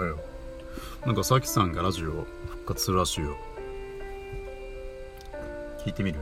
[0.00, 0.18] はよ。
[1.04, 3.36] うなんかさきさんがラジオ復活するらしいよ。
[5.84, 6.18] 聞いてみる？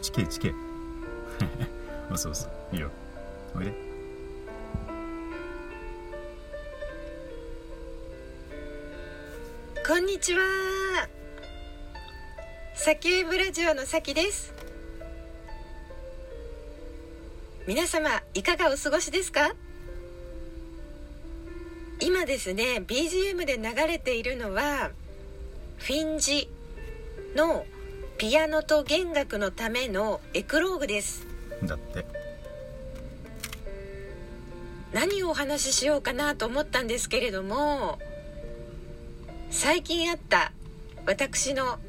[0.00, 0.52] チケチケ
[2.10, 2.50] うそうそう。
[2.74, 2.90] いいよ。
[3.56, 3.72] おいで。
[9.86, 10.40] こんにちは。
[12.74, 14.52] サキウェブラジオのさきです。
[17.68, 19.54] 皆様いかがお過ごしですか？
[22.00, 24.90] 今ですね BGM で流れているのは
[25.78, 26.48] フィンジ
[27.36, 27.66] の
[28.18, 31.26] ピアノと弦楽のためのエクローグです。
[31.64, 32.24] だって。
[34.94, 37.98] 何をお話ししようかなと思ったんですけれども
[39.50, 40.52] 最近あった
[41.04, 41.80] 私の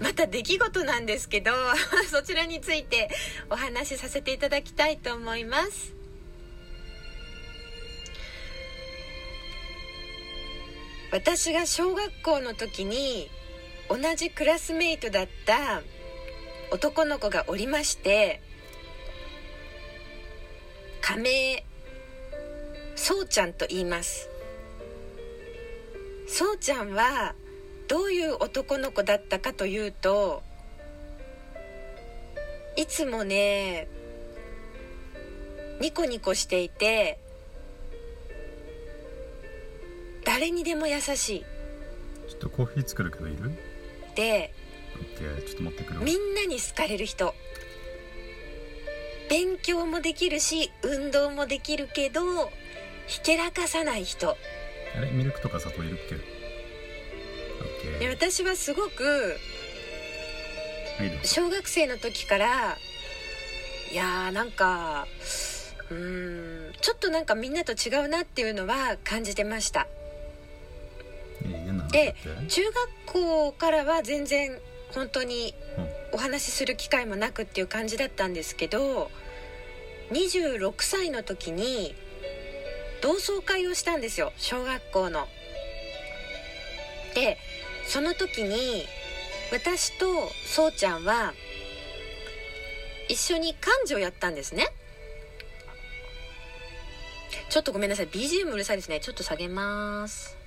[0.00, 1.50] また出来事なんですけど
[2.08, 3.10] そちらについて
[3.50, 5.92] お話しさせていただきたいと思います
[11.12, 13.30] 私が小学校の時に
[13.88, 15.82] 同じクラスメイトだった
[16.72, 18.40] 男の子がおりまして
[21.00, 21.64] 仮名
[22.94, 24.28] そうちゃんと言います。
[26.28, 27.34] そうちゃんは
[27.88, 30.44] どういう男の子だったかというと
[32.76, 33.88] いつもね
[35.80, 37.18] ニコニコしていて
[40.40, 41.44] 誰にでも優しい。
[42.26, 43.52] ちょっとコーヒー作るけどいる？
[44.16, 44.54] で
[44.96, 46.04] オッケーちょっと持ってくるわ。
[46.06, 47.34] みんなに好かれる人。
[49.28, 52.22] 勉強もできるし運動もできるけど
[53.06, 54.30] ひけらかさない人。
[54.30, 55.10] あれ？
[55.10, 56.14] ミルクとか砂糖いるっけ？
[56.14, 56.22] オッ
[57.98, 59.36] ケでー私はすごく
[60.98, 61.24] はいどうぞ。
[61.24, 62.78] 小学生の時から
[63.92, 65.06] いやーなんか
[65.90, 69.86] うーんちょっとなんかみんなと違うなっていうのは感じてました
[71.92, 72.14] で
[72.48, 72.74] 中学
[73.06, 74.58] 校からは全然
[74.92, 76.00] 本当にうん。
[76.12, 79.10] お話しする機会もなくっていう感じだったんですけど
[80.10, 81.94] 26歳の時に
[83.00, 85.26] 同窓会をしたんですよ小学校の。
[87.14, 87.38] で
[87.86, 88.86] その時に
[89.52, 91.32] 私とそうちゃんは
[93.08, 94.68] 一緒に漢字をやったんですね。
[97.48, 99.00] ちょっとごめんなさい BGM うるさいですね。
[99.00, 100.39] ちょっと下げます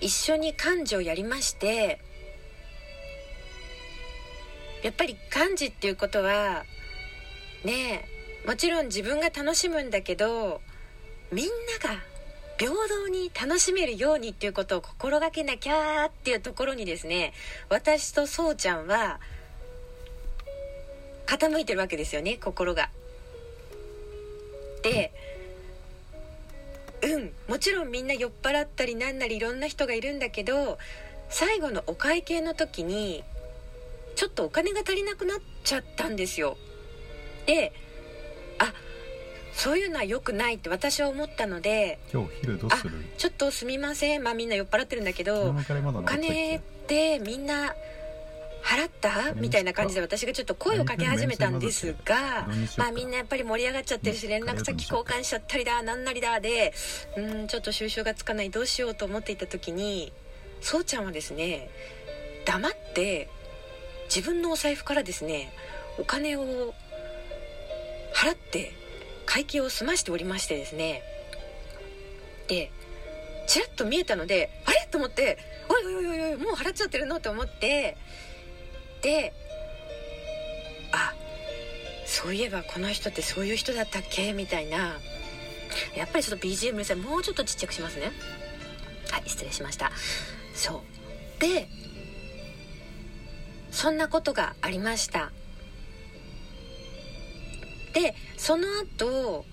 [0.00, 2.00] 一緒に漢字をやりまして
[4.82, 6.64] やっぱり漢字っていうことは
[7.64, 8.08] ね
[8.44, 10.60] えもちろん自分が楽しむんだけど
[11.30, 12.00] みんなが
[12.58, 17.32] 平等に楽しめるようにっていうことを心がけなきゃっていうところにですね
[17.68, 19.20] 私とそうちゃんは
[21.26, 22.90] 傾いてるわけですよね心が。
[24.82, 25.29] でうん
[27.48, 30.78] もちろんみんな酔っ払ったりなんなりいろんな人がいるんだけど
[31.28, 33.22] 最後のお会計の時に
[34.16, 36.56] ちょっとお金が足りなくなっちゃったんですよ。
[37.46, 37.72] で
[38.58, 38.72] あ
[39.52, 42.92] そういうのは良くないって私は思ったので今日昼どうする？
[43.16, 44.22] ちょっとすみません。
[44.22, 47.74] まあみんな酔っ払ってるんだけどお金っけてみんな
[48.62, 49.32] 払った？
[49.34, 56.72] みたいな感じで私がちょっと声をかけ始めたんですがまあみんなやっぱり盛り上がっちゃってるし連絡先交換しちゃったりだなんなりだで
[57.16, 60.12] うーんちょっと収集がつかないどうしようと思っていた時に
[60.60, 61.70] そうちゃんはですね
[62.44, 63.28] 黙って
[64.14, 65.52] 自分のお財布からですね
[65.98, 66.74] お金を
[68.14, 68.72] 払って
[69.26, 71.02] 会計を済ましておりましてですね
[72.48, 72.70] で
[73.46, 74.88] ちらっと見えたのであれ？
[74.90, 75.38] と思って
[75.68, 77.20] おいおいおいおいもう払っちゃってるの？
[77.20, 77.96] と思って
[79.02, 79.32] で
[80.92, 81.14] あ
[82.06, 84.32] そういえばこの人ってそういう人だったっけ？
[84.32, 84.98] みたいな。
[85.96, 88.10] やっぱりちょっと BGM さもうちょっとちっちゃくしますね。
[89.10, 89.92] はい失礼しました。
[90.54, 90.82] そ
[91.38, 91.40] う。
[91.40, 91.68] で
[93.70, 95.30] そんなことがありました。
[97.94, 98.66] でその
[98.98, 99.44] 後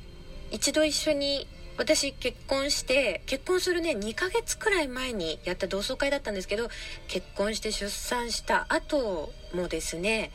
[0.51, 6.69] 一度一緒に私結婚して結婚するね2ヶ月くらい前にやった同窓会だったんですけど
[7.07, 10.31] 結婚して出産した後もですね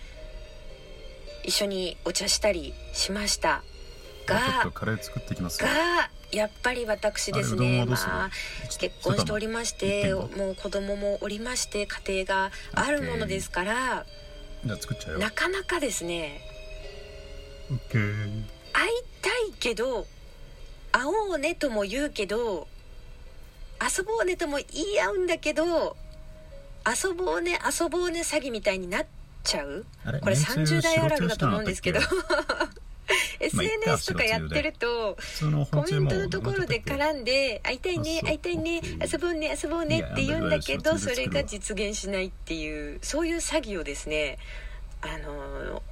[1.44, 3.62] 一緒にお茶したりしました。
[4.26, 5.68] がとカレー作ってきますよ。
[5.68, 8.30] がやっぱり私ですねまあ
[8.78, 14.06] 結婚しておりまして1.5もう子供もおりまして家庭があるものですから
[15.18, 16.40] なかなかですね
[17.68, 20.06] 会いたいけど
[20.90, 22.66] 会おうねとも言うけど
[23.80, 25.96] 遊ぼうねとも言い合うんだけど
[26.86, 29.06] 遊ぼうね遊ぼうね詐欺みたいになっ
[29.44, 29.84] ちゃう？
[30.04, 32.00] これめんつゆ30代あるあるだと思うんですけど。
[33.40, 35.18] SNS とかやってると
[35.70, 44.38] コメントのところで絡んで「会いたいね会いたいね遊ぼうね遊ぼうね」って言うんだけどそれが実現しないっていうそういう詐欺をですね
[45.02, 45.82] あの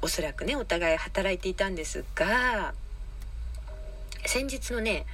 [0.00, 2.74] おそらくねお互い働いていたんですが
[4.26, 5.06] 先日のね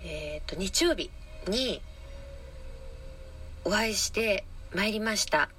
[0.00, 1.10] えー、と日曜日
[1.48, 1.82] に
[3.68, 4.44] お会いして
[4.74, 5.50] まいりました。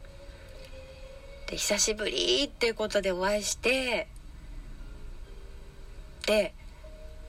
[1.45, 4.07] で久しぶりっていうことでお会いして
[6.25, 6.55] で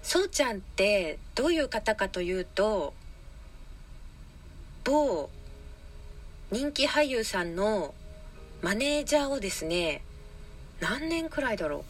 [0.03, 2.95] そうちゃんってどういう方かというと
[4.83, 5.29] 某
[6.51, 7.93] 人気俳優さんの
[8.63, 10.01] マネージャーをですね
[10.81, 11.85] 何年くらいだろ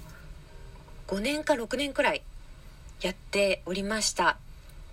[1.08, 2.22] う？5年か6年くらい
[3.02, 4.36] やっておりました。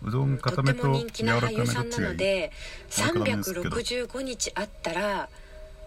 [0.04, 2.52] うどんと固めとっても人気な俳優さんなの柔で
[3.00, 5.30] わかめですけど365日あったら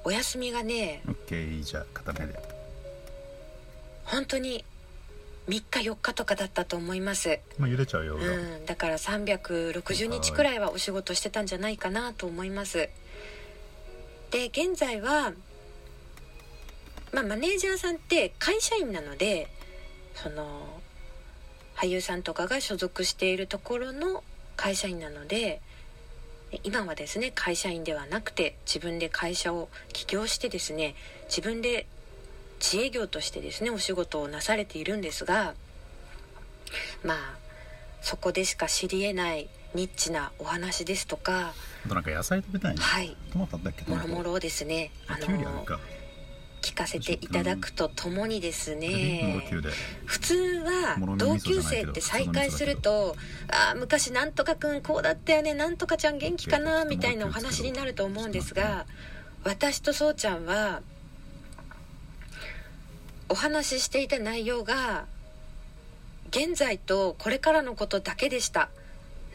[0.05, 2.61] お休みがねらかめどっちがいいオッケーじゃあ固めで。
[4.05, 4.65] 本当に
[5.49, 7.39] 3日4日とかだったと思います。
[7.59, 8.29] まあ茹でちゃうようどん。
[8.29, 12.89] うん、だから360日くらいはお仕事してたんじゃないかなと思います。
[14.31, 15.33] で現在は、
[17.13, 19.49] まあ、マネージャーさんって会社員なので
[20.15, 20.81] その
[21.81, 24.23] 俳優さんとかが所属しているところの
[24.57, 25.61] 会社員なので
[26.65, 30.95] 今はですね会社員ではなくて自分で会社を起業してですね
[31.29, 31.87] 自分で
[32.61, 35.55] 自営業としてですねお仕事をなされているんですが
[37.03, 37.39] まあ
[38.03, 41.55] そこでしか知り得ないニッチなお話ですとか
[41.87, 42.81] あとなんか野菜食べたいね。
[42.83, 43.17] はい。
[43.33, 43.91] トマトあったっけ？
[43.91, 44.91] もろもろをですね。
[45.07, 45.79] あのか
[46.61, 49.45] 聞かせていただくとともにですね
[50.05, 53.17] 普通は同級生って再会すると
[53.49, 58.87] 「ああ昔なんとかくんこうだったよねなんとかちゃん元気かな」みたいなお話になると思うんですが
[59.45, 60.83] 私とそうちゃんは
[63.29, 65.07] お話ししていた内容が
[66.31, 68.69] 現在とこれからのことだけでした。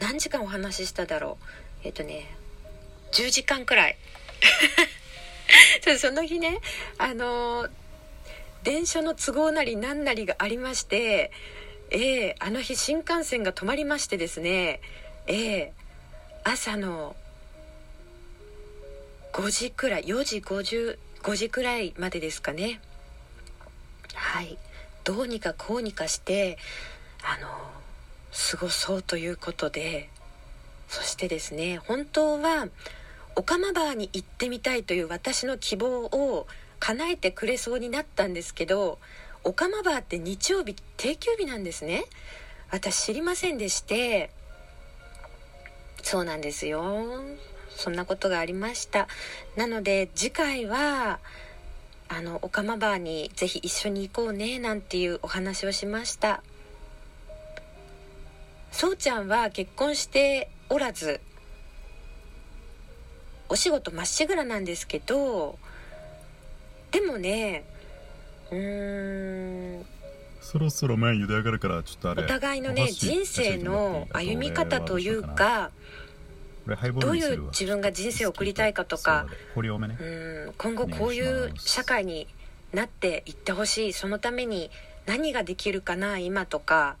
[0.00, 1.44] 何時間お話ししただろう。
[1.84, 2.26] えっ、とね
[3.12, 3.96] 10時間くらい
[5.86, 6.60] そ その日ね
[6.98, 7.68] あの
[8.64, 11.30] 電車の都合なり何なりがありまして
[11.90, 14.80] ええあの日新幹線が止まりましてですね
[15.26, 15.72] ええ
[16.42, 17.14] 朝の
[19.32, 22.80] 5時くらい4時55時くらいまでですかね。
[24.14, 24.56] はい。
[25.04, 26.58] どうにかこうにかして
[27.22, 27.48] あの
[28.50, 30.08] 過ごそうということで
[30.88, 32.66] そしてですね本当は
[33.36, 36.46] オカマバーに行ってみたいという私の希望を
[36.80, 38.98] 叶えてくれそうになったんですけど
[39.44, 42.04] オカマバーって日曜日定休日なんですね。
[42.70, 44.30] 私知りませんでして。
[46.02, 47.22] そうなんですよ。
[47.70, 49.06] そんなことがありました。
[49.54, 51.20] なので次回は
[52.08, 56.42] あのオカマバーにぜひ一緒に行こうねなんていうお話をしました。
[58.72, 61.20] そうちゃんは結婚しておらず
[63.48, 65.58] お仕事まっしぐらなんですけど
[66.90, 67.64] でもね
[68.50, 69.86] うーん。
[70.40, 75.72] そろそろ麺茹で上がるからちょっとあれお互いのね人生の歩み方というか
[77.00, 79.26] どういう自分が人生を送りたいかとか
[80.00, 82.28] うん今後こういう社会に
[82.72, 83.92] なっていってほしい。
[83.92, 84.70] そのために
[85.06, 86.96] 何ができるかな今とか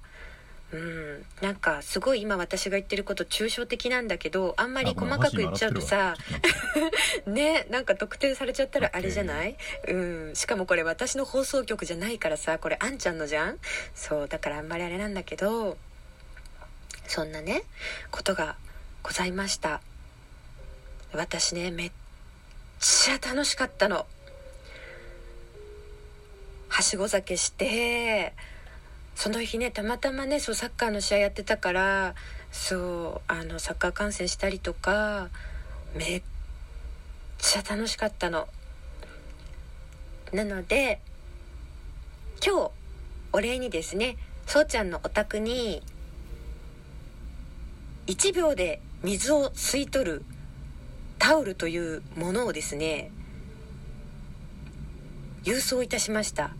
[0.72, 1.24] うん。
[1.40, 6.16] なんかすごい今私が言ってること抽象的なんだけどあんまり細かく言っちゃうとさ
[7.26, 9.56] ねなんか特定されちゃったらあれじゃない？
[9.88, 9.96] う
[10.30, 10.34] ん。
[10.34, 13.58] しかもこれ私の放送局じゃないからさこれあんちゃんのじゃん？
[13.94, 15.78] そうだからあんまりあれなんだけど
[17.06, 17.62] そんなね
[18.10, 18.56] ことが
[19.02, 19.80] ございました。
[21.12, 21.92] 私ねめっ
[22.80, 24.06] ちゃ楽しかったの。
[26.68, 28.34] はしご酒して
[29.16, 32.14] その日ねたまたまねそうサッカーの試合やってたから
[32.52, 35.30] そうあのサッカー観戦したりとか
[35.96, 36.22] めっ
[37.38, 38.46] ちゃ楽しかったの。
[40.32, 41.00] なので
[42.46, 42.70] 今日
[43.32, 45.82] お礼にですねそうちゃんのお宅に
[48.06, 50.24] 1秒で水を吸い取る
[51.18, 53.10] タオルというものをですね
[55.44, 56.50] 郵送いたしました。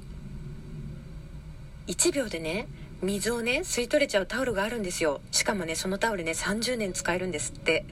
[1.87, 2.69] 1秒でね
[3.03, 5.21] 水をね吸い取れちゃうタオルがあるんですよ。
[5.31, 7.85] しかもねそのタオルね30年使えるんですって。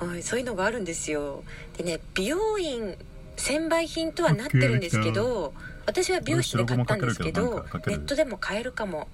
[0.00, 1.44] はいそういうのがあるんですよ。
[1.76, 2.96] でね美容院
[3.36, 5.54] 専売品とはなってるんですけど
[5.86, 9.08] 私は美容室で買ったんですけどネットでも買えるかも。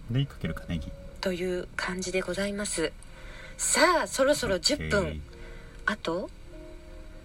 [1.20, 2.92] という感じでございます。
[3.58, 5.22] さあそろそろ10分。
[5.84, 6.30] あと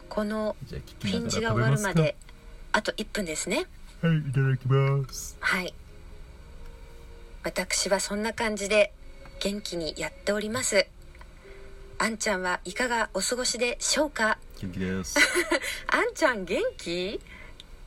[0.10, 2.16] このフィンジが終わるまで
[2.72, 3.68] あと1分ですね。
[4.02, 5.38] はいいただきます。
[5.40, 5.74] はい
[7.46, 8.92] 私はそんな感じで
[9.40, 10.88] 元気にやっております。
[12.00, 14.40] あんちゃんはいかがお過ごしでしょうか？
[14.60, 15.16] 元気です。
[15.88, 17.22] あんちゃん元気？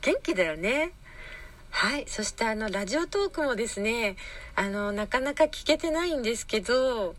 [0.01, 0.93] 元気だよね。
[1.71, 4.15] はいそしてあのラジオトークもですね
[4.55, 7.13] あのなかなか聞けてないんですけど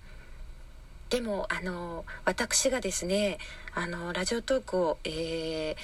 [1.11, 3.37] でもあの私がですね
[3.75, 5.77] あのラジオトークを、え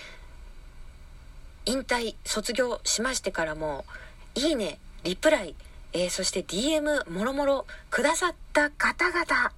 [1.67, 3.85] ー、引退卒業しましてからも
[4.35, 5.55] 「いいね」リプライ、
[5.93, 9.53] えー、そして DM もろもろくださった方々。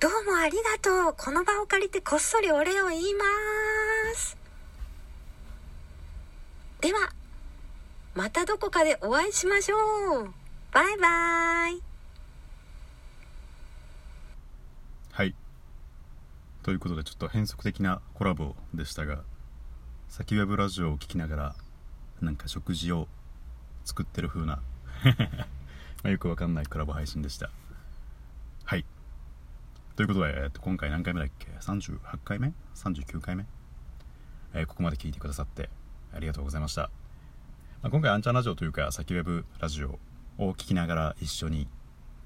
[0.00, 1.14] どうもありがとう。
[1.16, 3.24] この場を借りてこっそりお礼を言いま
[4.14, 4.36] す。
[6.80, 7.12] では
[8.14, 9.76] またどこかでお会いしましょ
[10.24, 10.32] う。
[10.72, 11.80] バイバイ。
[15.12, 15.34] はい。
[16.62, 19.22] ということでちょっと変則的なコラボでしたが
[20.08, 21.54] 先ウェブラジオを聞きながら
[22.20, 23.08] なんか食事を
[23.84, 24.60] 作ってる風な
[26.02, 27.50] まよくわかんないコラボ配信でした。
[28.64, 28.84] はい。
[29.96, 33.46] ということで、えー、と今回何回目だっけ？38回目 ?39 回目、
[34.54, 35.68] えー、ここまで聞いてくださって
[36.14, 36.90] ありがとうございました、
[37.82, 39.98] まあ、今回アンチャンラジオというか先ウェブラジオ
[40.38, 41.68] を聞きながら一緒に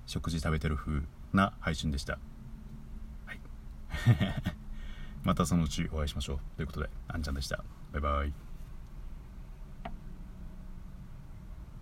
[0.06, 1.02] 食事食べてる風
[1.32, 2.18] な配信でした。
[3.26, 3.40] はい。
[5.24, 6.38] またそのうちお会いしましょう。
[6.56, 7.64] ということであんちゃんでした。
[7.92, 8.45] バイバイ。